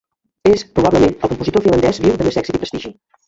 [0.51, 2.95] És, probablement, el compositor finlandès viu de més èxit i prestigi.